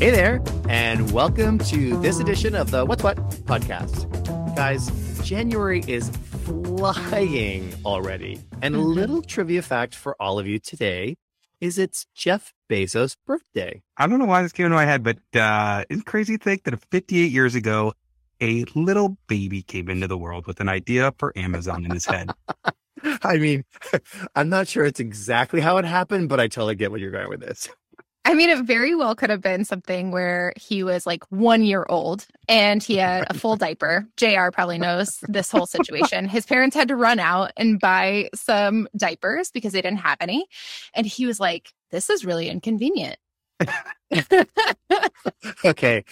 Hey 0.00 0.10
there, 0.10 0.42
and 0.68 1.10
welcome 1.12 1.58
to 1.58 2.00
this 2.00 2.20
edition 2.20 2.54
of 2.54 2.70
the 2.70 2.86
What's 2.86 3.02
What 3.02 3.18
podcast. 3.44 4.06
Guys, 4.56 4.88
January 5.22 5.84
is 5.86 6.08
flying 6.42 7.72
already. 7.84 8.40
And 8.62 8.74
a 8.74 8.78
Mhm. 8.78 8.94
little 8.94 9.20
trivia 9.22 9.60
fact 9.60 9.94
for 9.94 10.16
all 10.18 10.38
of 10.38 10.46
you 10.46 10.58
today 10.58 11.16
is 11.60 11.76
it's 11.78 12.06
Jeff 12.14 12.54
Bezos' 12.70 13.14
birthday. 13.26 13.82
I 13.98 14.06
don't 14.06 14.18
know 14.18 14.24
why 14.24 14.42
this 14.42 14.52
came 14.52 14.64
into 14.66 14.76
my 14.76 14.86
head, 14.86 15.02
but 15.02 15.18
uh, 15.38 15.84
it's 15.90 16.02
crazy 16.02 16.38
to 16.38 16.42
think 16.42 16.64
that 16.64 16.80
58 16.90 17.30
years 17.30 17.54
ago, 17.54 17.92
a 18.40 18.64
little 18.74 19.18
baby 19.28 19.60
came 19.62 19.90
into 19.90 20.08
the 20.08 20.16
world 20.16 20.46
with 20.46 20.60
an 20.60 20.68
idea 20.70 21.12
for 21.18 21.36
Amazon 21.36 21.84
in 21.84 21.90
his 21.90 22.06
head. 22.06 22.30
I 23.22 23.36
mean, 23.36 23.64
I'm 24.34 24.48
not 24.48 24.66
sure 24.66 24.86
it's 24.86 25.00
exactly 25.00 25.60
how 25.60 25.76
it 25.76 25.84
happened, 25.84 26.30
but 26.30 26.40
I 26.40 26.48
totally 26.48 26.74
get 26.74 26.90
where 26.90 26.98
you're 27.00 27.10
going 27.10 27.28
with 27.28 27.40
this. 27.40 27.68
I 28.30 28.34
mean, 28.34 28.48
it 28.48 28.60
very 28.60 28.94
well 28.94 29.16
could 29.16 29.28
have 29.28 29.40
been 29.40 29.64
something 29.64 30.12
where 30.12 30.52
he 30.54 30.84
was 30.84 31.04
like 31.04 31.24
one 31.32 31.64
year 31.64 31.84
old 31.88 32.28
and 32.48 32.80
he 32.80 32.96
had 32.96 33.26
a 33.28 33.34
full 33.34 33.56
diaper. 33.56 34.06
JR 34.16 34.50
probably 34.52 34.78
knows 34.78 35.18
this 35.22 35.50
whole 35.50 35.66
situation. 35.66 36.28
His 36.28 36.46
parents 36.46 36.76
had 36.76 36.86
to 36.88 36.96
run 36.96 37.18
out 37.18 37.50
and 37.56 37.80
buy 37.80 38.30
some 38.32 38.88
diapers 38.96 39.50
because 39.50 39.72
they 39.72 39.82
didn't 39.82 39.98
have 39.98 40.16
any. 40.20 40.46
And 40.94 41.08
he 41.08 41.26
was 41.26 41.40
like, 41.40 41.72
this 41.90 42.08
is 42.08 42.24
really 42.24 42.48
inconvenient. 42.48 43.16
Okay. 45.64 46.04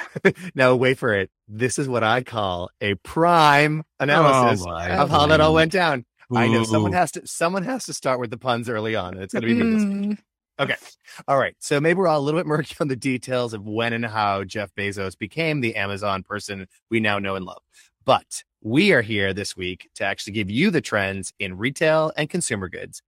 now 0.54 0.74
wait 0.74 0.98
for 0.98 1.12
it. 1.14 1.30
This 1.46 1.78
is 1.78 1.88
what 1.88 2.02
I 2.02 2.22
call 2.22 2.70
a 2.80 2.94
prime 2.94 3.84
analysis 4.00 4.64
Oh, 4.66 4.70
my 4.70 4.88
of 4.90 5.10
how 5.10 5.26
that 5.26 5.40
all 5.40 5.54
went 5.54 5.72
down. 5.72 6.04
I 6.34 6.48
know 6.48 6.64
someone 6.64 6.92
has 6.92 7.12
to 7.12 7.26
someone 7.26 7.62
has 7.64 7.84
to 7.86 7.94
start 7.94 8.18
with 8.20 8.30
the 8.30 8.38
puns 8.38 8.68
early 8.68 8.96
on. 8.96 9.14
and 9.14 9.22
It's 9.22 9.34
gonna 9.34 9.46
be 9.46 9.54
me 9.54 9.62
mm. 9.62 10.18
This 10.58 10.96
Mm, 11.18 11.22
All 11.28 11.38
right. 11.38 11.54
So 11.58 11.80
maybe 11.80 11.98
we're 11.98 12.08
all 12.08 12.18
a 12.18 12.22
little 12.22 12.38
bit 12.40 12.46
murky 12.46 12.74
on 12.80 12.88
the 12.88 12.96
details 12.96 13.52
of 13.54 13.66
when 13.66 13.92
and 13.92 14.04
how 14.06 14.44
Jeff 14.44 14.74
Bezos 14.74 15.16
became 15.18 15.60
the 15.60 15.76
Amazon 15.76 16.22
person 16.22 16.66
we 16.90 17.00
now 17.00 17.18
know 17.18 17.34
and 17.36 17.44
love. 17.44 17.62
But 18.04 18.42
we 18.62 18.92
are 18.92 19.02
here 19.02 19.32
this 19.32 19.56
week 19.56 19.88
to 19.96 20.04
actually 20.04 20.34
give 20.34 20.50
you 20.50 20.70
the 20.70 20.80
trends 20.80 21.32
in 21.38 21.56
retail 21.56 22.12
and 22.16 22.28
consumer 22.30 22.68
goods. 22.68 23.02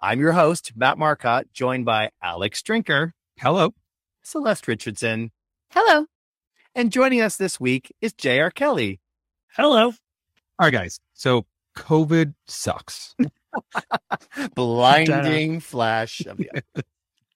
I'm 0.00 0.20
your 0.20 0.32
host, 0.32 0.72
Matt 0.76 0.98
Marcotte, 0.98 1.52
joined 1.52 1.84
by 1.84 2.10
Alex 2.22 2.62
Drinker, 2.62 3.12
Hello. 3.38 3.74
Celeste 4.22 4.66
Richardson, 4.68 5.30
Hello. 5.70 6.06
and 6.74 6.90
joining 6.92 7.20
us 7.20 7.36
this 7.36 7.60
week 7.60 7.94
is 8.00 8.12
J.R. 8.12 8.50
Kelly. 8.50 9.00
Hello. 9.54 9.86
All 9.86 9.94
right, 10.60 10.72
guys. 10.72 10.98
So 11.14 11.46
COVID 11.76 12.34
sucks. 12.46 13.14
Blinding 14.54 15.60
flash 15.60 16.24
of 16.26 16.38
the 16.38 16.64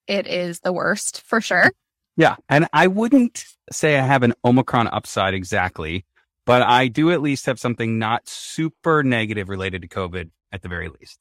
It 0.07 0.27
is 0.27 0.61
the 0.61 0.73
worst 0.73 1.23
for 1.23 1.41
sure. 1.41 1.73
Yeah. 2.17 2.37
And 2.49 2.69
I 2.73 2.87
wouldn't 2.87 3.45
say 3.71 3.99
I 3.99 4.05
have 4.05 4.23
an 4.23 4.35
Omicron 4.45 4.89
upside 4.89 5.35
exactly, 5.35 6.05
but 6.45 6.63
I 6.63 6.89
do 6.89 7.11
at 7.13 7.23
least 7.23 7.47
have 7.47 7.59
something 7.59 7.99
not 7.99 8.29
super 8.29 9.03
negative 9.03 9.49
related 9.49 9.83
to 9.83 9.89
COVID 9.89 10.31
at 10.53 10.63
the 10.63 10.69
very 10.69 10.89
least. 10.89 11.19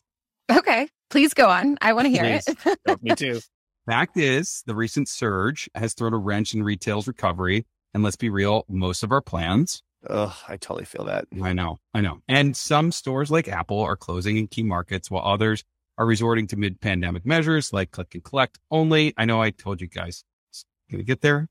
Okay. 0.52 0.90
Please 1.10 1.34
go 1.34 1.50
on. 1.50 1.78
I 1.82 1.94
want 1.94 2.06
to 2.06 2.12
hear 2.12 2.24
it. 2.26 2.78
Oh, 2.88 2.98
me 3.02 3.16
too. 3.16 3.40
Fact 3.86 4.18
is, 4.18 4.64
the 4.68 4.76
recent 4.76 5.08
surge 5.08 5.70
has 5.74 5.94
thrown 5.94 6.14
a 6.14 6.18
wrench 6.18 6.54
in 6.54 6.64
retail's 6.64 7.08
recovery. 7.08 7.66
And 7.94 8.04
let's 8.04 8.16
be 8.16 8.30
real, 8.30 8.66
most 8.68 9.02
of 9.02 9.12
our 9.12 9.22
plans 9.22 9.82
Oh, 10.08 10.36
I 10.48 10.58
totally 10.58 10.86
feel 10.86 11.06
that. 11.06 11.26
I 11.42 11.54
know, 11.54 11.78
I 11.94 12.02
know. 12.02 12.20
And 12.28 12.56
some 12.56 12.92
stores 12.92 13.30
like 13.30 13.48
Apple 13.48 13.82
are 13.82 13.98
closing 13.98 14.38
in 14.38 14.48
key 14.48 14.64
markets 14.64 15.12
while 15.12 15.26
others 15.26 15.64
are 15.98 16.06
resorting 16.06 16.48
to 16.48 16.56
mid 16.56 16.80
pandemic 16.80 17.26
measures 17.26 17.74
like 17.74 17.92
click 17.92 18.16
and 18.16 18.24
collect 18.24 18.60
only. 18.72 19.14
I 19.18 19.26
know 19.26 19.42
I 19.42 19.50
told 19.50 19.82
you 19.82 19.88
guys 19.88 20.24
it's 20.50 20.66
going 20.90 21.00
to 21.00 21.06
get 21.06 21.22
there, 21.22 21.50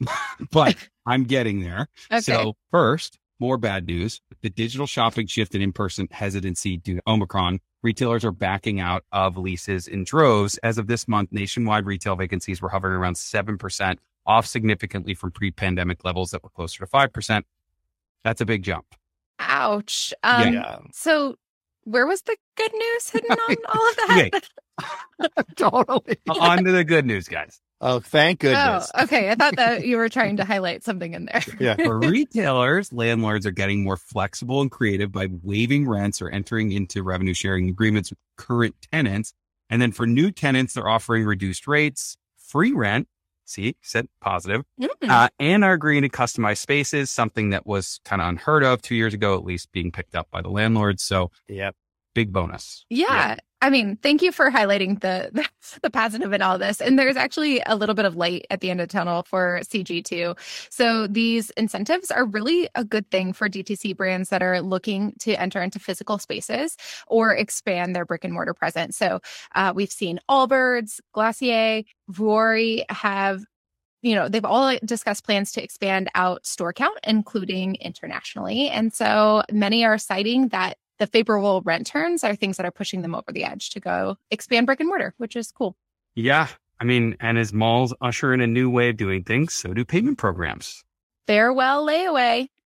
but 0.50 0.76
I'm 1.06 1.24
getting 1.24 1.60
there. 1.60 1.88
Okay. 2.12 2.20
So 2.20 2.54
first, 2.70 3.18
more 3.40 3.56
bad 3.56 3.86
news. 3.86 4.20
The 4.42 4.50
digital 4.50 4.86
shopping 4.86 5.26
shift 5.26 5.54
and 5.54 5.62
in-person 5.62 6.08
hesitancy 6.10 6.76
due 6.76 6.96
to 6.96 7.02
Omicron. 7.06 7.60
Retailers 7.82 8.24
are 8.24 8.32
backing 8.32 8.80
out 8.80 9.04
of 9.12 9.36
leases 9.36 9.86
in 9.86 10.04
droves. 10.04 10.58
As 10.58 10.76
of 10.78 10.86
this 10.86 11.06
month, 11.08 11.32
nationwide 11.32 11.86
retail 11.86 12.16
vacancies 12.16 12.60
were 12.60 12.68
hovering 12.68 12.94
around 12.94 13.14
7%, 13.14 13.98
off 14.26 14.46
significantly 14.46 15.14
from 15.14 15.30
pre-pandemic 15.30 16.04
levels 16.04 16.30
that 16.32 16.42
were 16.42 16.50
closer 16.50 16.84
to 16.84 16.90
5%. 16.90 17.42
That's 18.26 18.40
a 18.40 18.44
big 18.44 18.64
jump. 18.64 18.86
Ouch. 19.38 20.12
Um, 20.24 20.52
yeah. 20.52 20.78
So, 20.92 21.36
where 21.84 22.08
was 22.08 22.22
the 22.22 22.36
good 22.56 22.72
news 22.74 23.08
hidden 23.08 23.30
on 23.48 23.56
all 23.68 23.88
of 23.88 23.96
that? 23.96 24.30
Okay. 24.80 25.42
totally. 25.56 26.16
On 26.40 26.64
to 26.64 26.72
the 26.72 26.82
good 26.82 27.06
news, 27.06 27.28
guys. 27.28 27.60
Oh, 27.80 28.00
thank 28.00 28.40
goodness. 28.40 28.90
Oh, 28.96 29.04
okay. 29.04 29.30
I 29.30 29.36
thought 29.36 29.54
that 29.54 29.86
you 29.86 29.96
were 29.96 30.08
trying 30.08 30.38
to 30.38 30.44
highlight 30.44 30.82
something 30.82 31.14
in 31.14 31.26
there. 31.26 31.44
Yeah. 31.60 31.76
For 31.76 32.00
retailers, 32.00 32.92
landlords 32.92 33.46
are 33.46 33.52
getting 33.52 33.84
more 33.84 33.96
flexible 33.96 34.60
and 34.60 34.72
creative 34.72 35.12
by 35.12 35.28
waiving 35.44 35.88
rents 35.88 36.20
or 36.20 36.28
entering 36.28 36.72
into 36.72 37.04
revenue 37.04 37.32
sharing 37.32 37.68
agreements 37.68 38.10
with 38.10 38.18
current 38.36 38.74
tenants. 38.90 39.34
And 39.70 39.80
then 39.80 39.92
for 39.92 40.04
new 40.04 40.32
tenants, 40.32 40.74
they're 40.74 40.88
offering 40.88 41.24
reduced 41.24 41.68
rates, 41.68 42.16
free 42.38 42.72
rent. 42.72 43.06
See, 43.46 43.76
said 43.80 44.08
positive, 44.20 44.64
Mm. 44.80 44.88
uh, 45.08 45.28
and 45.38 45.64
are 45.64 45.72
agreeing 45.72 46.02
to 46.02 46.08
customize 46.08 46.58
spaces, 46.58 47.10
something 47.10 47.50
that 47.50 47.64
was 47.66 48.00
kind 48.04 48.20
of 48.20 48.28
unheard 48.28 48.64
of 48.64 48.82
two 48.82 48.96
years 48.96 49.14
ago, 49.14 49.34
at 49.36 49.44
least 49.44 49.70
being 49.72 49.92
picked 49.92 50.14
up 50.16 50.28
by 50.32 50.42
the 50.42 50.48
landlords. 50.50 51.02
So 51.04 51.30
Yep. 51.48 51.76
big 52.14 52.32
bonus. 52.32 52.84
Yeah. 52.90 53.36
I 53.66 53.70
mean, 53.70 53.96
thank 53.96 54.22
you 54.22 54.30
for 54.30 54.48
highlighting 54.48 55.00
the, 55.00 55.28
the 55.32 55.44
the 55.82 55.90
positive 55.90 56.32
in 56.32 56.40
all 56.40 56.56
this. 56.56 56.80
And 56.80 56.96
there's 56.96 57.16
actually 57.16 57.60
a 57.66 57.74
little 57.74 57.96
bit 57.96 58.04
of 58.04 58.14
light 58.14 58.46
at 58.48 58.60
the 58.60 58.70
end 58.70 58.80
of 58.80 58.86
the 58.86 58.92
tunnel 58.92 59.24
for 59.24 59.58
CG2. 59.64 60.38
So 60.70 61.08
these 61.08 61.50
incentives 61.50 62.12
are 62.12 62.24
really 62.24 62.68
a 62.76 62.84
good 62.84 63.10
thing 63.10 63.32
for 63.32 63.48
DTC 63.48 63.96
brands 63.96 64.28
that 64.28 64.40
are 64.40 64.62
looking 64.62 65.14
to 65.18 65.32
enter 65.34 65.60
into 65.60 65.80
physical 65.80 66.18
spaces 66.18 66.76
or 67.08 67.34
expand 67.34 67.96
their 67.96 68.04
brick 68.04 68.22
and 68.22 68.32
mortar 68.32 68.54
presence. 68.54 68.96
So 68.96 69.18
uh, 69.56 69.72
we've 69.74 69.90
seen 69.90 70.20
Allbirds, 70.30 71.00
Glossier, 71.12 71.82
Vuori 72.12 72.84
have 72.88 73.44
you 74.02 74.14
know, 74.14 74.28
they've 74.28 74.44
all 74.44 74.78
discussed 74.84 75.24
plans 75.24 75.50
to 75.50 75.60
expand 75.60 76.08
out 76.14 76.46
store 76.46 76.72
count, 76.72 76.96
including 77.02 77.74
internationally. 77.76 78.68
And 78.68 78.92
so 78.94 79.42
many 79.50 79.84
are 79.84 79.98
citing 79.98 80.48
that 80.48 80.76
the 80.98 81.06
favorable 81.06 81.62
rent 81.62 81.86
terms 81.86 82.24
are 82.24 82.34
things 82.34 82.56
that 82.56 82.66
are 82.66 82.70
pushing 82.70 83.02
them 83.02 83.14
over 83.14 83.32
the 83.32 83.44
edge 83.44 83.70
to 83.70 83.80
go 83.80 84.16
expand 84.30 84.66
brick 84.66 84.80
and 84.80 84.88
mortar, 84.88 85.14
which 85.18 85.36
is 85.36 85.52
cool. 85.52 85.76
Yeah. 86.14 86.48
I 86.80 86.84
mean, 86.84 87.16
and 87.20 87.38
as 87.38 87.52
malls 87.52 87.94
usher 88.00 88.34
in 88.34 88.40
a 88.40 88.46
new 88.46 88.68
way 88.68 88.90
of 88.90 88.96
doing 88.96 89.24
things, 89.24 89.54
so 89.54 89.72
do 89.72 89.84
payment 89.84 90.18
programs. 90.18 90.84
Farewell 91.26 91.86
layaway. 91.86 92.48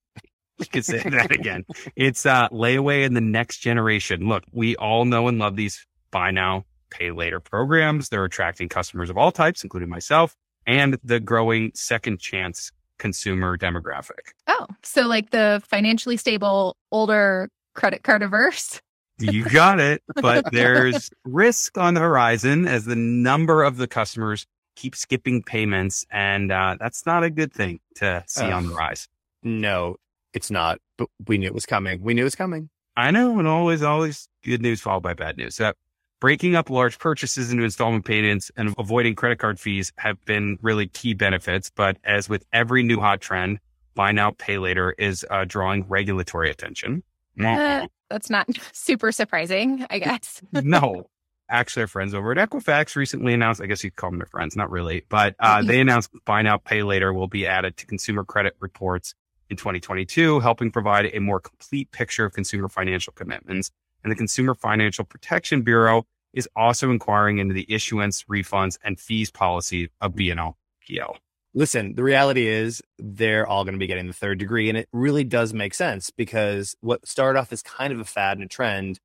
You 0.59 0.67
could 0.67 0.85
say 0.85 0.99
that 0.99 1.31
again. 1.31 1.65
It's 1.97 2.27
uh, 2.27 2.51
layaway 2.51 3.07
in 3.07 3.15
the 3.15 3.23
next 3.23 3.61
generation. 3.61 4.29
Look, 4.29 4.45
we 4.53 4.77
all 4.77 5.07
know 5.07 5.27
and 5.27 5.39
love 5.39 5.57
these 5.57 5.87
buy 6.11 6.33
now, 6.33 6.67
pay 6.91 7.13
later 7.13 7.41
programs. 7.41 8.11
They're 8.11 8.27
attracting 8.27 8.69
customers 8.69 9.09
of 9.09 9.17
all 9.17 9.33
types, 9.33 9.65
including 9.65 9.89
myself, 9.89 10.37
and 10.67 10.99
the 11.03 11.19
growing 11.19 11.73
second 11.75 12.21
chance 12.21 12.73
consumer 12.99 13.57
demographic. 13.57 14.35
Oh, 14.49 14.67
so 14.83 15.07
like 15.07 15.31
the 15.31 15.63
financially 15.65 16.19
stable, 16.19 16.77
older 16.93 17.49
credit 17.81 18.03
card 18.03 18.23
averse. 18.23 18.81
You 19.19 19.45
got 19.45 19.81
it. 19.81 20.03
But 20.15 20.53
there's 20.53 21.11
risk 21.25 21.77
on 21.79 21.95
the 21.95 22.01
horizon 22.01 22.67
as 22.67 22.85
the 22.85 22.97
number 22.97 23.63
of 23.63 23.77
the 23.77 23.87
customers 23.87 24.47
keep 24.77 24.95
skipping 24.95 25.43
payments. 25.43 26.07
And 26.11 26.53
uh, 26.53 26.77
that's 26.79 27.05
not 27.07 27.25
a 27.25 27.31
good 27.31 27.53
thing 27.53 27.81
to 27.97 28.23
see 28.27 28.51
on 28.51 28.69
the 28.69 28.75
rise. 28.75 29.09
No, 29.43 29.97
it's 30.33 30.51
not. 30.51 30.79
But 30.97 31.09
we 31.27 31.39
knew 31.39 31.47
it 31.47 31.55
was 31.55 31.67
coming. 31.67 32.03
We 32.03 32.15
knew 32.15 32.23
it 32.23 32.25
was 32.25 32.35
coming. 32.35 32.71
I 32.97 33.11
know, 33.11 33.39
and 33.39 33.49
always, 33.49 33.83
always 33.83 34.29
good 34.45 34.61
news 34.61 34.81
followed 34.81 35.03
by 35.03 35.15
bad 35.15 35.37
news. 35.37 35.55
So 35.55 35.73
breaking 36.21 36.55
up 36.55 36.69
large 36.69 36.99
purchases 36.99 37.51
into 37.51 37.65
installment 37.65 38.05
payments 38.05 38.51
and 38.57 38.75
avoiding 38.79 39.15
credit 39.15 39.39
card 39.39 39.59
fees 39.59 39.93
have 39.97 40.23
been 40.25 40.59
really 40.61 40.87
key 40.87 41.15
benefits. 41.15 41.71
But 41.75 41.97
as 42.05 42.29
with 42.29 42.45
every 42.53 42.83
new 42.83 43.01
hot 43.01 43.21
trend, 43.21 43.59
buy 43.95 44.13
now, 44.13 44.33
pay 44.33 44.59
later 44.59 44.95
is 44.99 45.25
uh, 45.31 45.45
drawing 45.47 45.87
regulatory 45.89 46.51
attention. 46.51 47.03
Uh, 47.45 47.87
that's 48.09 48.31
not 48.31 48.49
super 48.73 49.13
surprising, 49.13 49.87
I 49.91 49.99
guess. 49.99 50.43
no. 50.53 51.07
Actually, 51.49 51.83
our 51.83 51.89
friends 51.89 52.15
over 52.15 52.31
at 52.31 52.39
Equifax 52.51 52.95
recently 52.95 53.35
announced, 53.35 53.61
I 53.61 53.67
guess 53.67 53.83
you'd 53.83 53.97
call 53.97 54.11
them 54.11 54.21
their 54.21 54.27
friends, 54.27 54.55
not 54.55 54.71
really, 54.71 55.05
but 55.09 55.35
uh, 55.41 55.63
they 55.63 55.81
announced 55.81 56.11
buy 56.25 56.43
now, 56.43 56.59
pay 56.59 56.85
later 56.85 57.13
will 57.13 57.27
be 57.27 57.45
added 57.45 57.77
to 57.79 57.87
consumer 57.87 58.25
credit 58.25 58.55
reports 58.61 59.15
in 59.49 59.57
2022, 59.57 60.39
helping 60.39 60.71
provide 60.71 61.11
a 61.13 61.19
more 61.19 61.41
complete 61.41 61.91
picture 61.91 62.25
of 62.25 62.33
consumer 62.33 62.69
financial 62.69 63.13
commitments. 63.13 63.73
And 64.05 64.11
the 64.11 64.17
Consumer 64.17 64.55
Financial 64.55 65.05
Protection 65.05 65.63
Bureau 65.63 66.07
is 66.33 66.49
also 66.55 66.91
inquiring 66.91 67.39
into 67.39 67.53
the 67.53 67.67
issuance, 67.69 68.25
refunds, 68.25 68.79
and 68.85 68.99
fees 68.99 69.31
policy 69.31 69.91
of 70.01 70.13
BNL 70.13 70.55
PL. 70.87 71.17
Listen, 71.53 71.95
the 71.97 72.05
reality 72.05 72.47
is 72.47 72.81
they're 72.99 73.47
all 73.47 73.65
going 73.65 73.75
to 73.75 73.79
be 73.79 73.89
getting 73.89 74.07
the 74.07 74.13
third 74.13 74.39
degree. 74.39 74.69
And 74.69 74.79
it 74.79 74.89
really 74.93 75.25
does 75.25 75.53
make 75.53 75.75
sense 75.75 76.11
because 76.11 76.77
what 76.81 77.07
started 77.09 77.39
off 77.39 77.53
as 77.53 77.63
kind 77.63 77.93
of 77.93 77.99
a 77.99 78.05
fad 78.05 78.37
and 78.37 78.45
a 78.45 78.49
trend, 78.49 79.01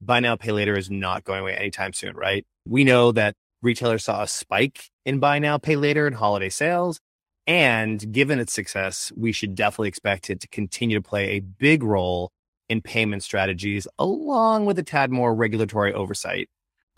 buy 0.00 0.20
now, 0.20 0.36
pay 0.36 0.52
later 0.52 0.76
is 0.76 0.90
not 0.90 1.24
going 1.24 1.40
away 1.40 1.56
anytime 1.56 1.92
soon, 1.92 2.14
right? 2.14 2.46
We 2.66 2.84
know 2.84 3.10
that 3.12 3.34
retailers 3.62 4.04
saw 4.04 4.22
a 4.22 4.28
spike 4.28 4.90
in 5.04 5.18
buy 5.18 5.40
now, 5.40 5.58
pay 5.58 5.74
later 5.74 6.06
and 6.06 6.14
holiday 6.14 6.50
sales. 6.50 7.00
And 7.48 8.12
given 8.12 8.38
its 8.38 8.52
success, 8.52 9.10
we 9.16 9.32
should 9.32 9.54
definitely 9.54 9.88
expect 9.88 10.30
it 10.30 10.40
to 10.40 10.48
continue 10.48 10.98
to 10.98 11.02
play 11.02 11.30
a 11.30 11.40
big 11.40 11.82
role 11.82 12.30
in 12.68 12.82
payment 12.82 13.22
strategies, 13.22 13.88
along 13.98 14.66
with 14.66 14.78
a 14.78 14.82
tad 14.82 15.10
more 15.10 15.34
regulatory 15.34 15.92
oversight. 15.92 16.48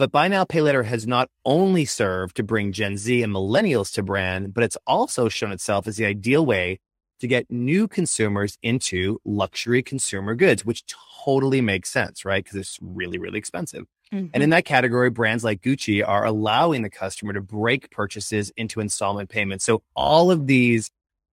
But 0.00 0.12
buy 0.12 0.28
now, 0.28 0.44
pay 0.44 0.62
later 0.62 0.84
has 0.84 1.06
not 1.06 1.28
only 1.44 1.84
served 1.84 2.36
to 2.36 2.42
bring 2.42 2.72
Gen 2.72 2.96
Z 2.96 3.22
and 3.22 3.30
millennials 3.30 3.92
to 3.92 4.02
brand, 4.02 4.54
but 4.54 4.64
it's 4.64 4.78
also 4.86 5.28
shown 5.28 5.52
itself 5.52 5.86
as 5.86 5.98
the 5.98 6.06
ideal 6.06 6.46
way 6.46 6.80
to 7.18 7.26
get 7.26 7.50
new 7.50 7.86
consumers 7.86 8.56
into 8.62 9.20
luxury 9.26 9.82
consumer 9.82 10.34
goods, 10.34 10.64
which 10.64 10.84
totally 11.22 11.60
makes 11.60 11.90
sense, 11.90 12.24
right? 12.24 12.42
Because 12.42 12.58
it's 12.58 12.78
really, 12.80 13.18
really 13.18 13.38
expensive. 13.38 13.84
Mm-hmm. 14.10 14.28
And 14.32 14.42
in 14.42 14.48
that 14.48 14.64
category, 14.64 15.10
brands 15.10 15.44
like 15.44 15.60
Gucci 15.60 16.02
are 16.02 16.24
allowing 16.24 16.80
the 16.80 16.88
customer 16.88 17.34
to 17.34 17.42
break 17.42 17.90
purchases 17.90 18.50
into 18.56 18.80
installment 18.80 19.28
payments. 19.28 19.66
So 19.66 19.82
all 19.94 20.30
of 20.30 20.46
these 20.46 20.90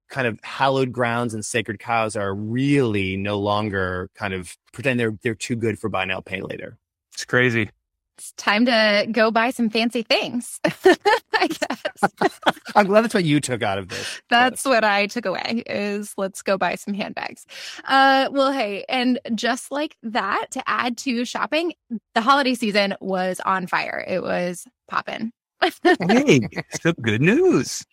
kind 0.10 0.28
of 0.28 0.42
hallowed 0.44 0.92
grounds 0.92 1.34
and 1.34 1.46
sacred 1.46 1.80
cows 1.80 2.18
are 2.18 2.36
really 2.36 3.16
no 3.16 3.40
longer 3.40 4.10
kind 4.14 4.34
of 4.34 4.58
pretend 4.74 5.00
they're 5.00 5.18
they're 5.24 5.36
too 5.36 5.56
good 5.56 5.80
for 5.80 5.88
buy 5.88 6.04
now, 6.04 6.20
pay 6.20 6.42
later. 6.42 6.78
It's 7.14 7.24
crazy 7.24 7.70
it's 8.18 8.32
time 8.34 8.66
to 8.66 9.08
go 9.12 9.30
buy 9.30 9.52
some 9.52 9.70
fancy 9.70 10.02
things. 10.02 10.60
I 10.66 11.48
guess. 11.48 12.40
I'm 12.76 12.88
glad 12.88 13.02
that's 13.02 13.14
what 13.14 13.26
you 13.26 13.40
took 13.40 13.62
out 13.62 13.78
of 13.78 13.90
this. 13.90 14.22
That's 14.30 14.66
what 14.66 14.84
I 14.84 15.06
took 15.06 15.26
away 15.26 15.64
is 15.68 16.14
let's 16.18 16.42
go 16.42 16.58
buy 16.58 16.76
some 16.76 16.96
handbags. 16.96 17.46
Uh, 17.86 18.30
well, 18.32 18.52
hey, 18.52 18.86
and 18.90 19.20
just 19.36 19.72
like 19.72 19.98
that, 20.02 20.48
to 20.52 20.64
add 20.68 20.98
to 21.00 21.26
shopping, 21.26 21.74
the 22.16 22.22
holiday 22.22 22.56
season 22.56 22.96
was 23.00 23.40
on 23.46 23.68
fire. 23.68 24.04
It 24.08 24.24
was 24.24 24.66
popping. 24.88 25.32
hey, 25.84 26.48
some 26.82 26.96
good 27.02 27.22
news. 27.22 27.86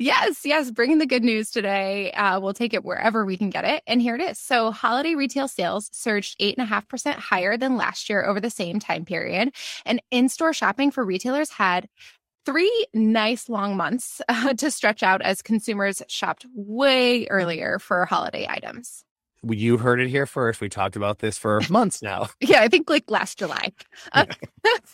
Yes, 0.00 0.42
yes, 0.44 0.70
bringing 0.70 0.98
the 0.98 1.06
good 1.06 1.24
news 1.24 1.50
today. 1.50 2.12
Uh, 2.12 2.38
we'll 2.38 2.54
take 2.54 2.72
it 2.72 2.84
wherever 2.84 3.24
we 3.24 3.36
can 3.36 3.50
get 3.50 3.64
it. 3.64 3.82
And 3.84 4.00
here 4.00 4.14
it 4.14 4.20
is. 4.20 4.38
So, 4.38 4.70
holiday 4.70 5.16
retail 5.16 5.48
sales 5.48 5.90
surged 5.92 6.38
8.5% 6.38 7.14
higher 7.14 7.56
than 7.56 7.76
last 7.76 8.08
year 8.08 8.24
over 8.24 8.40
the 8.40 8.48
same 8.48 8.78
time 8.78 9.04
period. 9.04 9.52
And 9.84 10.00
in 10.12 10.28
store 10.28 10.52
shopping 10.52 10.92
for 10.92 11.04
retailers 11.04 11.50
had 11.50 11.88
three 12.46 12.86
nice 12.94 13.48
long 13.48 13.76
months 13.76 14.22
uh, 14.28 14.54
to 14.54 14.70
stretch 14.70 15.02
out 15.02 15.20
as 15.22 15.42
consumers 15.42 16.00
shopped 16.06 16.46
way 16.54 17.26
earlier 17.26 17.80
for 17.80 18.04
holiday 18.06 18.46
items 18.48 19.04
you 19.46 19.78
heard 19.78 20.00
it 20.00 20.08
here 20.08 20.26
first. 20.26 20.60
We 20.60 20.68
talked 20.68 20.96
about 20.96 21.18
this 21.18 21.38
for 21.38 21.60
months 21.70 22.02
now. 22.02 22.28
yeah, 22.40 22.60
I 22.60 22.68
think 22.68 22.90
like 22.90 23.10
last 23.10 23.38
July. 23.38 23.72
Uh, 24.12 24.26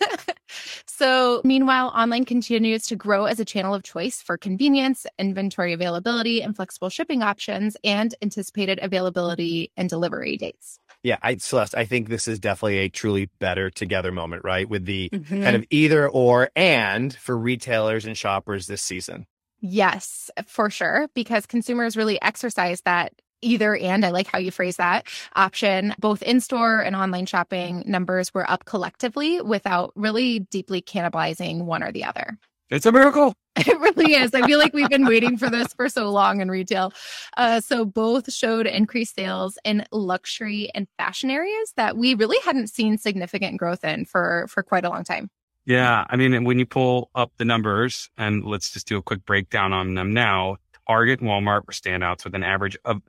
so, 0.86 1.40
meanwhile, 1.44 1.88
online 1.88 2.24
continues 2.24 2.86
to 2.86 2.96
grow 2.96 3.24
as 3.24 3.40
a 3.40 3.44
channel 3.44 3.74
of 3.74 3.82
choice 3.82 4.22
for 4.22 4.36
convenience, 4.36 5.06
inventory 5.18 5.72
availability, 5.72 6.42
and 6.42 6.54
flexible 6.56 6.90
shipping 6.90 7.22
options, 7.22 7.76
and 7.84 8.14
anticipated 8.22 8.78
availability 8.82 9.70
and 9.76 9.88
delivery 9.88 10.36
dates. 10.36 10.78
Yeah, 11.02 11.18
I 11.22 11.36
Celeste, 11.36 11.76
I 11.76 11.84
think 11.84 12.08
this 12.08 12.26
is 12.26 12.38
definitely 12.38 12.78
a 12.78 12.88
truly 12.88 13.28
better 13.38 13.68
together 13.70 14.10
moment, 14.10 14.42
right? 14.44 14.68
With 14.68 14.86
the 14.86 15.10
mm-hmm. 15.12 15.42
kind 15.42 15.54
of 15.54 15.64
either 15.70 16.08
or 16.08 16.50
and 16.56 17.14
for 17.14 17.36
retailers 17.36 18.06
and 18.06 18.16
shoppers 18.16 18.66
this 18.66 18.82
season. 18.82 19.26
Yes, 19.60 20.30
for 20.46 20.68
sure, 20.68 21.08
because 21.14 21.46
consumers 21.46 21.96
really 21.96 22.20
exercise 22.20 22.82
that 22.82 23.12
either 23.44 23.76
and 23.76 24.04
I 24.04 24.10
like 24.10 24.26
how 24.26 24.38
you 24.38 24.50
phrase 24.50 24.76
that 24.76 25.06
option. 25.36 25.94
Both 25.98 26.22
in 26.22 26.40
store 26.40 26.80
and 26.80 26.96
online 26.96 27.26
shopping 27.26 27.82
numbers 27.86 28.32
were 28.32 28.48
up 28.50 28.64
collectively 28.64 29.40
without 29.40 29.92
really 29.94 30.40
deeply 30.40 30.82
cannibalizing 30.82 31.64
one 31.64 31.82
or 31.82 31.92
the 31.92 32.04
other. 32.04 32.38
It's 32.70 32.86
a 32.86 32.92
miracle. 32.92 33.34
It 33.56 33.78
really 33.78 34.14
is. 34.14 34.34
I 34.34 34.44
feel 34.44 34.58
like 34.58 34.74
we've 34.74 34.88
been 34.88 35.06
waiting 35.06 35.36
for 35.36 35.48
this 35.48 35.72
for 35.74 35.88
so 35.88 36.10
long 36.10 36.40
in 36.40 36.50
retail. 36.50 36.92
Uh, 37.36 37.60
so 37.60 37.84
both 37.84 38.32
showed 38.32 38.66
increased 38.66 39.14
sales 39.14 39.56
in 39.62 39.84
luxury 39.92 40.70
and 40.74 40.88
fashion 40.98 41.30
areas 41.30 41.72
that 41.76 41.96
we 41.96 42.14
really 42.14 42.38
hadn't 42.44 42.66
seen 42.66 42.98
significant 42.98 43.58
growth 43.58 43.84
in 43.84 44.06
for 44.06 44.46
for 44.48 44.64
quite 44.64 44.84
a 44.84 44.88
long 44.88 45.04
time. 45.04 45.30
Yeah, 45.66 46.04
I 46.10 46.16
mean, 46.16 46.42
when 46.42 46.58
you 46.58 46.66
pull 46.66 47.10
up 47.14 47.30
the 47.38 47.44
numbers, 47.44 48.10
and 48.18 48.44
let's 48.44 48.72
just 48.72 48.88
do 48.88 48.98
a 48.98 49.02
quick 49.02 49.24
breakdown 49.24 49.72
on 49.72 49.94
them 49.94 50.12
now. 50.12 50.56
Target 50.86 51.20
and 51.20 51.30
Walmart 51.30 51.66
were 51.66 51.72
standouts 51.72 52.24
with 52.24 52.34
an 52.34 52.42
average 52.42 52.76
of 52.84 53.00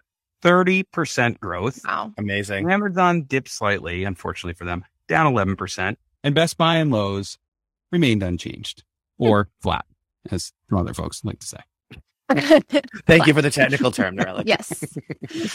30% 0.46 1.40
growth. 1.40 1.82
Wow. 1.86 2.14
Amazing. 2.18 2.70
Amazon 2.70 3.24
dipped 3.24 3.50
slightly, 3.50 4.04
unfortunately 4.04 4.54
for 4.54 4.66
them, 4.66 4.86
down 5.08 5.34
11%. 5.34 5.96
And 6.24 6.36
Best 6.36 6.58
Buy 6.58 6.76
and 6.76 6.92
Lowe's 6.92 7.38
remained 7.92 8.22
unchanged 8.22 8.84
or 9.18 9.50
flat, 9.62 9.86
as 10.30 10.54
some 10.70 10.78
other 10.78 10.94
folks 10.94 11.24
like 11.24 11.40
to 11.40 11.48
say. 11.48 11.58
Thank 13.06 13.28
you 13.28 13.34
for 13.34 13.42
the 13.42 13.52
technical 13.52 13.92
term, 13.92 14.18
Norella. 14.18 14.44
yes. 14.46 14.98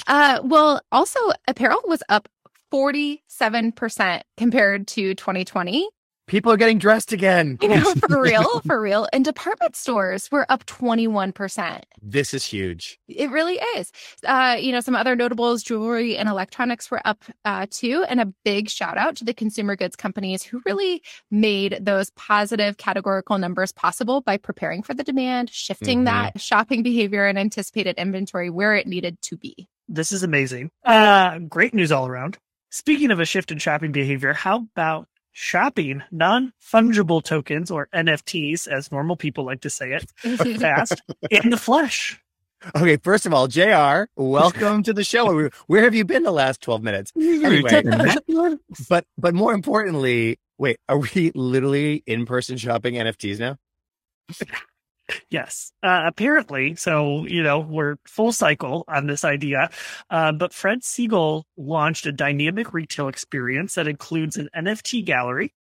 Uh, 0.06 0.40
well, 0.44 0.80
also, 0.92 1.18
apparel 1.48 1.80
was 1.84 2.02
up 2.08 2.28
47% 2.72 4.22
compared 4.36 4.86
to 4.88 5.14
2020. 5.14 5.88
People 6.30 6.52
are 6.52 6.56
getting 6.56 6.78
dressed 6.78 7.12
again. 7.12 7.58
You 7.60 7.70
know, 7.70 7.92
for 8.08 8.22
real, 8.22 8.60
for 8.60 8.80
real. 8.80 9.08
And 9.12 9.24
department 9.24 9.74
stores 9.74 10.30
were 10.30 10.46
up 10.48 10.64
21%. 10.66 11.82
This 12.00 12.32
is 12.32 12.44
huge. 12.44 13.00
It 13.08 13.32
really 13.32 13.58
is. 13.76 13.90
Uh, 14.24 14.56
you 14.56 14.70
know, 14.70 14.78
some 14.78 14.94
other 14.94 15.16
notables, 15.16 15.64
jewelry 15.64 16.16
and 16.16 16.28
electronics 16.28 16.88
were 16.88 17.04
up 17.04 17.24
uh, 17.44 17.66
too. 17.68 18.04
And 18.08 18.20
a 18.20 18.32
big 18.44 18.70
shout 18.70 18.96
out 18.96 19.16
to 19.16 19.24
the 19.24 19.34
consumer 19.34 19.74
goods 19.74 19.96
companies 19.96 20.44
who 20.44 20.62
really 20.64 21.02
made 21.32 21.78
those 21.80 22.10
positive 22.10 22.76
categorical 22.76 23.36
numbers 23.36 23.72
possible 23.72 24.20
by 24.20 24.36
preparing 24.36 24.84
for 24.84 24.94
the 24.94 25.02
demand, 25.02 25.50
shifting 25.50 26.04
mm-hmm. 26.04 26.32
that 26.32 26.40
shopping 26.40 26.84
behavior 26.84 27.26
and 27.26 27.40
anticipated 27.40 27.96
inventory 27.98 28.50
where 28.50 28.76
it 28.76 28.86
needed 28.86 29.20
to 29.22 29.36
be. 29.36 29.66
This 29.88 30.12
is 30.12 30.22
amazing. 30.22 30.70
Uh, 30.84 31.40
great 31.40 31.74
news 31.74 31.90
all 31.90 32.06
around. 32.06 32.38
Speaking 32.70 33.10
of 33.10 33.18
a 33.18 33.24
shift 33.24 33.50
in 33.50 33.58
shopping 33.58 33.90
behavior, 33.90 34.32
how 34.32 34.68
about 34.76 35.08
shopping 35.32 36.02
non 36.10 36.52
fungible 36.60 37.22
tokens 37.22 37.70
or 37.70 37.88
NFTs, 37.94 38.66
as 38.66 38.90
normal 38.90 39.16
people 39.16 39.44
like 39.44 39.60
to 39.62 39.70
say 39.70 39.92
it, 39.92 40.10
fast 40.60 41.02
in 41.30 41.50
the 41.50 41.56
flesh. 41.56 42.20
Okay, 42.76 42.98
first 42.98 43.24
of 43.24 43.32
all, 43.32 43.46
JR, 43.48 44.04
welcome 44.16 44.82
to 44.82 44.92
the 44.92 45.02
show. 45.02 45.48
Where 45.66 45.82
have 45.82 45.94
you 45.94 46.04
been 46.04 46.24
the 46.24 46.30
last 46.30 46.60
12 46.60 46.82
minutes? 46.82 47.12
Anyway, 47.16 48.56
but 48.88 49.06
but 49.16 49.34
more 49.34 49.54
importantly, 49.54 50.38
wait, 50.58 50.78
are 50.88 50.98
we 50.98 51.32
literally 51.34 52.02
in 52.06 52.26
person 52.26 52.58
shopping 52.58 52.94
NFTs 52.94 53.40
now? 53.40 53.56
Yes, 55.30 55.72
uh, 55.82 56.02
apparently. 56.06 56.74
So, 56.76 57.26
you 57.26 57.42
know, 57.42 57.60
we're 57.60 57.96
full 58.06 58.32
cycle 58.32 58.84
on 58.88 59.06
this 59.06 59.24
idea. 59.24 59.70
Uh, 60.08 60.32
but 60.32 60.52
Fred 60.52 60.82
Segal 60.82 61.44
launched 61.56 62.06
a 62.06 62.12
dynamic 62.12 62.72
retail 62.72 63.08
experience 63.08 63.74
that 63.74 63.88
includes 63.88 64.36
an 64.36 64.48
NFT 64.56 65.04
gallery 65.04 65.52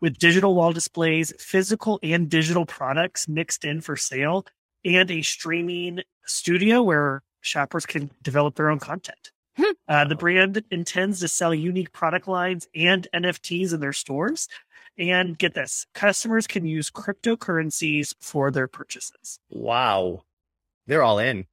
with 0.00 0.18
digital 0.18 0.54
wall 0.54 0.72
displays, 0.72 1.32
physical 1.38 1.98
and 2.02 2.28
digital 2.28 2.66
products 2.66 3.28
mixed 3.28 3.64
in 3.64 3.80
for 3.80 3.96
sale, 3.96 4.44
and 4.84 5.10
a 5.10 5.22
streaming 5.22 6.00
studio 6.26 6.82
where 6.82 7.22
shoppers 7.40 7.86
can 7.86 8.10
develop 8.22 8.54
their 8.56 8.70
own 8.70 8.78
content. 8.78 9.32
Hmm. 9.56 9.72
Uh, 9.88 10.04
the 10.04 10.14
brand 10.14 10.62
intends 10.70 11.18
to 11.20 11.28
sell 11.28 11.52
unique 11.52 11.92
product 11.92 12.28
lines 12.28 12.68
and 12.76 13.08
NFTs 13.12 13.74
in 13.74 13.80
their 13.80 13.92
stores 13.92 14.48
and 14.98 15.38
get 15.38 15.54
this 15.54 15.86
customers 15.94 16.46
can 16.46 16.66
use 16.66 16.90
cryptocurrencies 16.90 18.14
for 18.20 18.50
their 18.50 18.68
purchases. 18.68 19.38
Wow. 19.50 20.24
They're 20.86 21.02
all 21.02 21.18
in. 21.18 21.46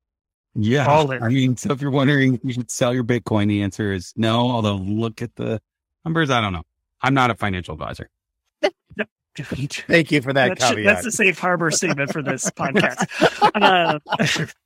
Yeah. 0.55 0.87
All 0.87 1.11
in. 1.11 1.21
I 1.21 1.29
mean, 1.29 1.57
so 1.57 1.71
if 1.71 1.81
you're 1.81 1.91
wondering 1.91 2.39
you 2.43 2.53
should 2.53 2.71
sell 2.71 2.93
your 2.93 3.03
Bitcoin, 3.03 3.47
the 3.47 3.61
answer 3.61 3.93
is 3.93 4.13
no. 4.15 4.49
Although 4.49 4.77
look 4.77 5.21
at 5.21 5.35
the 5.35 5.61
numbers. 6.05 6.29
I 6.29 6.41
don't 6.41 6.53
know. 6.53 6.63
I'm 7.01 7.13
not 7.13 7.31
a 7.31 7.35
financial 7.35 7.73
advisor. 7.73 8.09
Thank 9.37 10.11
you 10.11 10.21
for 10.21 10.31
that 10.31 10.49
that's, 10.49 10.69
caveat. 10.69 10.85
That's 10.85 11.05
the 11.05 11.11
safe 11.11 11.37
harbor 11.37 11.69
statement 11.71 12.11
for 12.11 12.21
this 12.21 12.49
podcast. 12.51 13.05
Uh, 13.53 13.99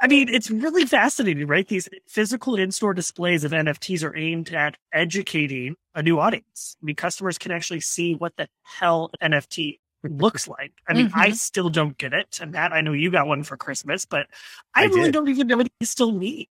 I 0.00 0.08
mean, 0.08 0.28
it's 0.28 0.50
really 0.50 0.84
fascinating, 0.84 1.46
right? 1.46 1.66
These 1.66 1.88
physical 2.06 2.54
in-store 2.56 2.92
displays 2.92 3.44
of 3.44 3.52
NFTs 3.52 4.04
are 4.04 4.14
aimed 4.16 4.52
at 4.52 4.76
educating 4.92 5.76
a 5.94 6.02
new 6.02 6.18
audience. 6.18 6.76
I 6.82 6.84
mean, 6.84 6.96
customers 6.96 7.38
can 7.38 7.50
actually 7.50 7.80
see 7.80 8.14
what 8.14 8.36
the 8.36 8.48
hell 8.62 9.10
NFT 9.22 9.78
looks 10.04 10.46
like. 10.46 10.72
I 10.86 10.92
mean, 10.92 11.08
mm-hmm. 11.08 11.18
I 11.18 11.30
still 11.30 11.70
don't 11.70 11.96
get 11.96 12.12
it. 12.12 12.38
And 12.40 12.52
Matt, 12.52 12.72
I 12.72 12.82
know 12.82 12.92
you 12.92 13.10
got 13.10 13.26
one 13.26 13.42
for 13.42 13.56
Christmas, 13.56 14.04
but 14.04 14.26
I, 14.74 14.82
I 14.82 14.86
really 14.86 15.04
did. 15.04 15.14
don't 15.14 15.28
even 15.28 15.46
know 15.46 15.56
what 15.56 15.68
you 15.80 15.86
still 15.86 16.12
need. 16.12 16.48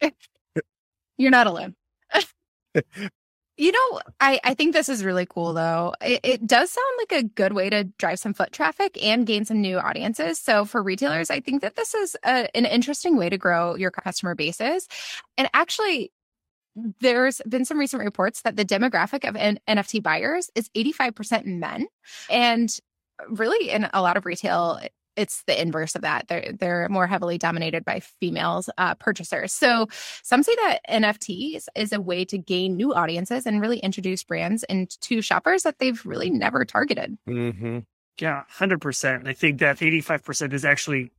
You're 1.18 1.30
not 1.30 1.46
alone. 1.46 1.74
You 3.58 3.72
know, 3.72 4.00
I, 4.20 4.38
I 4.44 4.54
think 4.54 4.74
this 4.74 4.88
is 4.88 5.02
really 5.02 5.24
cool 5.24 5.54
though. 5.54 5.94
It, 6.02 6.20
it, 6.22 6.46
does 6.46 6.70
sound 6.70 6.86
like 6.98 7.24
a 7.24 7.26
good 7.26 7.54
way 7.54 7.70
to 7.70 7.84
drive 7.84 8.18
some 8.18 8.34
foot 8.34 8.52
traffic 8.52 9.02
and 9.02 9.26
gain 9.26 9.46
some 9.46 9.62
new 9.62 9.78
audiences. 9.78 10.38
So 10.38 10.66
for 10.66 10.82
retailers, 10.82 11.30
I 11.30 11.40
think 11.40 11.62
that 11.62 11.74
this 11.74 11.94
is 11.94 12.16
a, 12.22 12.54
an 12.54 12.66
interesting 12.66 13.16
way 13.16 13.30
to 13.30 13.38
grow 13.38 13.74
your 13.74 13.90
customer 13.90 14.34
bases. 14.34 14.88
And 15.38 15.48
actually, 15.54 16.12
there's 17.00 17.40
been 17.48 17.64
some 17.64 17.78
recent 17.78 18.04
reports 18.04 18.42
that 18.42 18.56
the 18.56 18.64
demographic 18.64 19.26
of 19.26 19.36
N- 19.36 19.58
NFT 19.66 20.02
buyers 20.02 20.50
is 20.54 20.68
85% 20.76 21.46
men. 21.46 21.86
And 22.28 22.70
really 23.28 23.70
in 23.70 23.88
a 23.92 24.02
lot 24.02 24.16
of 24.16 24.26
retail, 24.26 24.78
it's 25.16 25.42
the 25.46 25.60
inverse 25.60 25.94
of 25.94 26.02
that. 26.02 26.28
They're 26.28 26.52
they're 26.58 26.88
more 26.88 27.06
heavily 27.06 27.38
dominated 27.38 27.84
by 27.84 28.00
females 28.00 28.68
uh, 28.78 28.94
purchasers. 28.94 29.52
So 29.52 29.88
some 30.22 30.42
say 30.42 30.54
that 30.56 30.80
NFTs 30.88 31.66
is 31.74 31.92
a 31.92 32.00
way 32.00 32.24
to 32.26 32.38
gain 32.38 32.76
new 32.76 32.94
audiences 32.94 33.46
and 33.46 33.60
really 33.60 33.78
introduce 33.78 34.22
brands 34.24 34.62
into 34.64 35.22
shoppers 35.22 35.62
that 35.62 35.78
they've 35.78 36.04
really 36.04 36.30
never 36.30 36.64
targeted. 36.64 37.16
Mm-hmm. 37.28 37.80
Yeah, 38.20 38.44
hundred 38.48 38.80
percent. 38.80 39.26
I 39.26 39.32
think 39.32 39.60
that 39.60 39.82
eighty-five 39.82 40.24
percent 40.24 40.52
is 40.52 40.64
actually 40.64 41.10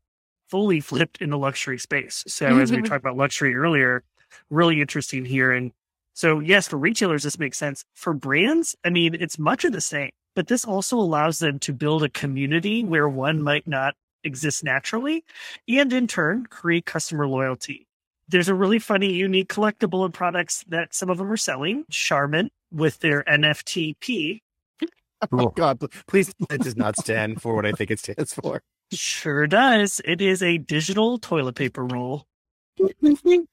fully 0.49 0.79
flipped 0.79 1.21
in 1.21 1.29
the 1.29 1.37
luxury 1.37 1.77
space. 1.77 2.23
So 2.27 2.57
as 2.59 2.71
we 2.71 2.81
talked 2.81 3.03
about 3.03 3.17
luxury 3.17 3.53
earlier, 3.53 4.03
really 4.49 4.79
interesting 4.79 5.25
here. 5.25 5.51
And 5.51 5.71
so 6.13 6.39
yes, 6.39 6.69
for 6.69 6.77
retailers, 6.77 7.23
this 7.23 7.37
makes 7.37 7.57
sense. 7.57 7.83
For 7.95 8.13
brands, 8.13 8.75
I 8.83 8.89
mean, 8.89 9.13
it's 9.15 9.37
much 9.37 9.65
of 9.65 9.73
the 9.73 9.81
same 9.81 10.11
but 10.37 10.45
this 10.45 10.65
also 10.65 10.99
allows 10.99 11.39
them 11.39 11.57
to 11.57 11.73
build 11.73 12.03
a 12.03 12.09
community 12.09 12.83
where 12.83 13.09
one 13.09 13.41
might 13.41 13.67
not 13.67 13.95
exist 14.23 14.63
naturally 14.63 15.25
and 15.67 15.91
in 15.91 16.05
turn 16.05 16.45
create 16.45 16.85
customer 16.85 17.27
loyalty. 17.27 17.87
There's 18.27 18.47
a 18.47 18.53
really 18.53 18.77
funny, 18.77 19.11
unique 19.11 19.51
collectible 19.51 20.05
and 20.05 20.13
products 20.13 20.63
that 20.67 20.93
some 20.93 21.09
of 21.09 21.17
them 21.17 21.31
are 21.31 21.37
selling. 21.37 21.85
Charmin 21.89 22.51
with 22.71 22.99
their 22.99 23.23
NFTP. 23.23 24.41
Oh 25.31 25.47
God, 25.47 25.81
please, 26.07 26.31
it 26.51 26.61
does 26.61 26.77
not 26.77 26.95
stand 26.95 27.41
for 27.41 27.55
what 27.55 27.65
I 27.65 27.71
think 27.71 27.89
it 27.89 27.97
stands 27.97 28.35
for. 28.35 28.61
Sure 28.91 29.47
does. 29.47 29.99
It 30.05 30.21
is 30.21 30.43
a 30.43 30.59
digital 30.59 31.17
toilet 31.17 31.55
paper 31.55 31.83
roll. 31.83 32.27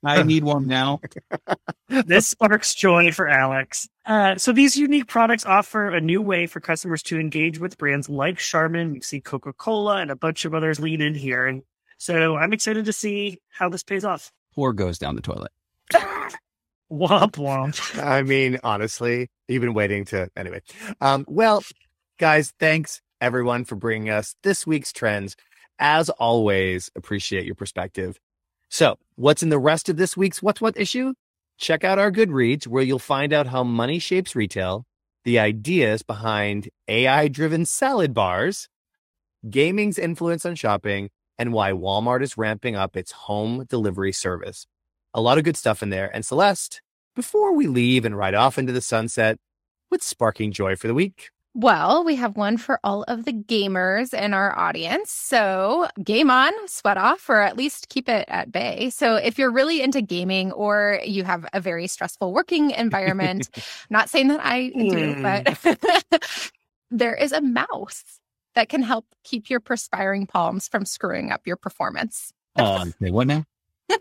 I 0.04 0.23
need 0.23 0.45
one 0.45 0.66
now. 0.66 1.00
this 1.88 2.26
sparks 2.26 2.75
joy 2.75 3.12
for 3.12 3.28
Alex. 3.28 3.88
Uh, 4.07 4.37
so 4.37 4.52
these 4.52 4.76
unique 4.76 5.07
products 5.07 5.47
offer 5.47 5.88
a 5.88 6.00
new 6.00 6.21
way 6.21 6.47
for 6.47 6.61
customers 6.61 7.02
to 7.04 7.19
engage 7.19 7.59
with 7.59 7.78
brands 7.78 8.09
like 8.09 8.38
Charmin. 8.38 8.93
We 8.93 9.00
see 9.00 9.21
Coca 9.21 9.52
Cola 9.52 9.97
and 9.97 10.11
a 10.11 10.16
bunch 10.16 10.45
of 10.45 10.54
others 10.54 10.81
lean 10.81 11.00
in 11.00 11.14
here, 11.14 11.47
and 11.47 11.62
so 11.99 12.37
I'm 12.37 12.52
excited 12.52 12.85
to 12.85 12.93
see 12.93 13.38
how 13.50 13.69
this 13.69 13.83
pays 13.83 14.04
off. 14.04 14.31
Or 14.57 14.73
goes 14.73 14.99
down 14.99 15.16
the 15.16 15.23
toilet. 15.23 15.52
womp 16.90 17.33
womp. 17.33 18.02
I 18.02 18.23
mean, 18.23 18.59
honestly, 18.62 19.28
you've 19.49 19.62
been 19.62 19.75
waiting 19.75 20.04
to 20.07 20.28
anyway. 20.37 20.61
Um, 21.00 21.25
well, 21.28 21.62
guys, 22.19 22.52
thanks 22.59 23.00
everyone 23.21 23.64
for 23.64 23.76
bringing 23.76 24.11
us 24.11 24.37
this 24.43 24.66
week's 24.66 24.93
trends. 24.93 25.37
As 25.78 26.09
always, 26.11 26.90
appreciate 26.95 27.47
your 27.47 27.57
perspective. 27.57 28.19
So, 28.75 28.99
what's 29.14 29.45
in 29.45 29.50
the 29.50 29.59
rest 29.61 29.88
of 29.88 29.99
this 29.99 30.16
week's 30.16 30.43
What's 30.43 30.61
What 30.61 30.76
issue? 30.76 31.14
Check 31.59 31.85
out 31.85 32.00
our 32.00 32.11
Goodreads, 32.11 32.66
where 32.66 32.83
you'll 32.83 32.99
find 32.99 33.33
out 33.33 33.47
how 33.47 33.62
money 33.62 34.00
shapes 34.00 34.35
retail, 34.35 34.85
the 35.23 35.38
ideas 35.38 36.02
behind 36.02 36.71
AI 36.88 37.28
driven 37.28 37.66
salad 37.66 38.12
bars, 38.12 38.69
gaming's 39.49 39.97
influence 39.97 40.45
on 40.45 40.57
shopping, 40.57 41.11
and 41.38 41.52
why 41.52 41.71
Walmart 41.71 42.21
is 42.21 42.37
ramping 42.37 42.75
up 42.75 42.97
its 42.97 43.12
home 43.12 43.64
delivery 43.69 44.11
service. 44.11 44.66
A 45.14 45.21
lot 45.21 45.38
of 45.38 45.45
good 45.45 45.57
stuff 45.57 45.81
in 45.81 45.90
there. 45.90 46.11
And 46.12 46.26
Celeste, 46.26 46.83
before 47.14 47.54
we 47.54 47.69
leave 47.69 48.04
and 48.04 48.19
ride 48.19 48.35
off 48.35 48.59
into 48.59 48.73
the 48.73 48.81
sunset, 48.81 49.38
what's 49.88 50.04
sparking 50.04 50.50
joy 50.50 50.75
for 50.75 50.88
the 50.88 50.95
week? 50.95 51.31
Well, 51.56 52.02
we 52.02 52.16
have 52.16 52.37
one 52.37 52.56
for 52.56 52.80
all 52.82 53.04
of 53.04 53.25
the 53.25 53.32
gamers 53.32 54.12
in 54.12 54.34
our 54.34 54.58
audience. 54.58 55.12
So, 55.12 55.87
game 56.02 56.28
on, 56.28 56.52
sweat 56.66 56.96
off, 56.96 57.28
or 57.30 57.40
at 57.40 57.56
least 57.56 57.88
keep 57.88 58.08
it 58.08 58.25
at 58.26 58.50
bay. 58.50 58.90
So, 58.90 59.14
if 59.14 59.38
you're 59.38 59.52
really 59.52 59.80
into 59.80 60.02
gaming 60.02 60.50
or 60.50 61.00
you 61.04 61.23
have 61.23 61.46
a 61.52 61.61
very 61.61 61.87
stressful 61.87 62.32
working 62.32 62.73
environment, 62.73 63.50
not 63.90 64.11
saying 64.11 64.28
that 64.28 64.40
I 64.42 64.70
do, 64.70 65.23
but 65.23 65.56
hmm. 65.58 66.16
there 66.90 67.14
is 67.14 67.30
a 67.30 67.40
mouse 67.40 68.20
that 68.56 68.68
can 68.68 68.82
help 68.82 69.06
keep 69.23 69.49
your 69.49 69.61
perspiring 69.61 70.26
palms 70.26 70.66
from 70.66 70.84
screwing 70.84 71.30
up 71.30 71.46
your 71.46 71.56
performance. 71.56 72.32
oh, 72.58 72.84
wait, 72.99 73.12
what 73.12 73.28
now? 73.28 73.44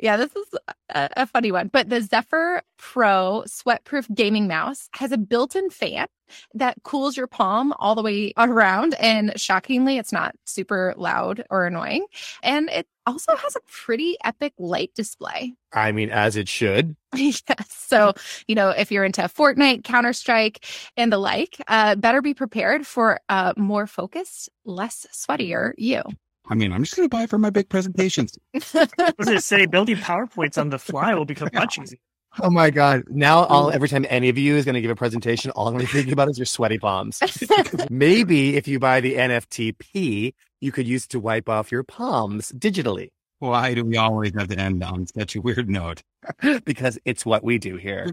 Yeah, 0.00 0.16
this 0.16 0.34
is 0.36 0.46
a, 0.90 1.08
a, 1.16 1.26
funny 1.26 1.52
one. 1.52 1.68
But 1.68 1.88
the 1.88 2.00
Zephyr 2.00 2.62
Pro 2.76 3.44
sweatproof 3.46 4.14
gaming 4.14 4.48
mouse 4.48 4.88
has 4.94 5.12
a 5.12 5.18
built 5.18 5.56
in 5.56 5.70
fan 5.70 6.06
that 6.54 6.82
cools 6.82 7.16
your 7.16 7.26
palm 7.26 7.72
all 7.78 7.94
the 7.94 8.02
way 8.02 8.32
around. 8.36 8.94
And 8.94 9.32
shockingly, 9.36 9.98
it's 9.98 10.12
not 10.12 10.34
super 10.44 10.94
loud 10.96 11.44
or 11.50 11.66
annoying. 11.66 12.06
And 12.42 12.68
it 12.70 12.86
also 13.06 13.34
has 13.36 13.56
a 13.56 13.60
pretty 13.70 14.16
epic 14.24 14.52
light 14.58 14.90
display. 14.94 15.54
I 15.72 15.92
mean, 15.92 16.10
as 16.10 16.36
it 16.36 16.48
should. 16.48 16.96
yes. 17.14 17.42
So, 17.70 18.12
you 18.46 18.54
know, 18.54 18.70
if 18.70 18.92
you're 18.92 19.04
into 19.04 19.22
Fortnite, 19.22 19.84
Counter 19.84 20.12
Strike, 20.12 20.64
and 20.96 21.12
the 21.12 21.18
like, 21.18 21.60
uh, 21.68 21.94
better 21.94 22.20
be 22.20 22.34
prepared 22.34 22.86
for 22.86 23.20
a 23.28 23.54
more 23.56 23.86
focused, 23.86 24.50
less 24.64 25.06
sweatier 25.12 25.72
you. 25.78 26.02
I 26.50 26.54
mean, 26.54 26.72
I'm 26.72 26.82
just 26.82 26.96
going 26.96 27.08
to 27.08 27.14
buy 27.14 27.24
it 27.24 27.30
for 27.30 27.38
my 27.38 27.50
big 27.50 27.68
presentations. 27.68 28.38
I 28.54 28.88
was 29.18 29.26
going 29.26 29.36
to 29.36 29.40
say, 29.40 29.66
building 29.66 29.96
PowerPoints 29.96 30.58
on 30.58 30.70
the 30.70 30.78
fly 30.78 31.14
will 31.14 31.24
become 31.24 31.50
much 31.52 31.78
easier. 31.78 31.98
Oh 32.40 32.50
my 32.50 32.70
God. 32.70 33.04
Now 33.08 33.44
all 33.44 33.70
mm. 33.70 33.74
every 33.74 33.88
time 33.88 34.06
any 34.08 34.28
of 34.28 34.38
you 34.38 34.56
is 34.56 34.64
going 34.64 34.74
to 34.74 34.80
give 34.80 34.90
a 34.90 34.96
presentation, 34.96 35.50
all 35.52 35.66
I'm 35.66 35.74
going 35.74 35.86
to 35.86 35.92
be 35.92 35.98
thinking 35.98 36.12
about 36.12 36.28
is 36.28 36.38
your 36.38 36.46
sweaty 36.46 36.78
palms. 36.78 37.20
Maybe 37.90 38.56
if 38.56 38.68
you 38.68 38.78
buy 38.78 39.00
the 39.00 39.14
NFTP, 39.14 40.34
you 40.60 40.72
could 40.72 40.86
use 40.86 41.04
it 41.04 41.10
to 41.10 41.20
wipe 41.20 41.48
off 41.48 41.72
your 41.72 41.82
palms 41.82 42.52
digitally. 42.52 43.08
Why 43.40 43.74
do 43.74 43.84
we 43.84 43.96
always 43.96 44.32
have 44.36 44.48
to 44.48 44.58
end 44.58 44.82
on 44.82 45.06
such 45.06 45.36
a 45.36 45.40
weird 45.40 45.68
note? 45.70 46.02
because 46.64 46.98
it's 47.04 47.24
what 47.24 47.44
we 47.44 47.58
do 47.58 47.76
here. 47.76 48.10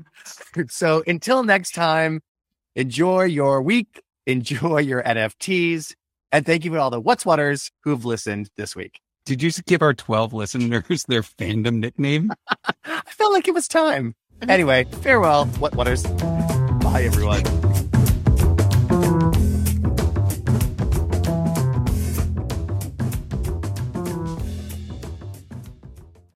so 0.70 1.04
until 1.08 1.44
next 1.44 1.72
time, 1.72 2.22
enjoy 2.76 3.24
your 3.24 3.62
week, 3.62 4.02
enjoy 4.28 4.80
your 4.80 5.02
NFTs, 5.04 5.96
and 6.32 6.46
thank 6.46 6.66
you 6.66 6.72
to 6.72 6.78
all 6.80 6.90
the 6.90 7.00
What's 7.00 7.26
Waters 7.26 7.72
who've 7.84 8.06
listened 8.06 8.50
this 8.58 8.76
week. 8.76 9.00
Did 9.26 9.42
you 9.42 9.52
give 9.66 9.82
our 9.82 9.94
12 9.94 10.34
listeners 10.34 11.06
their 11.08 11.24
fandom 11.24 11.80
nickname? 11.80 12.32
I 12.86 13.02
felt 13.08 13.34
like 13.34 13.48
it 13.48 13.54
was 13.54 13.68
time. 13.68 14.16
Mm-hmm. 14.40 14.50
Anyway, 14.50 14.84
farewell, 15.02 15.46
What 15.46 15.76
Waters. 15.76 16.04
Bye, 16.04 17.04
everyone. 17.04 17.44